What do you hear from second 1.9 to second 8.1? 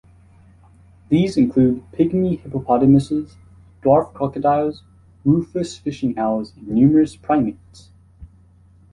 pygmy hippopotamuses, dwarf crocodiles, rufous fishing-owls and numerous primates.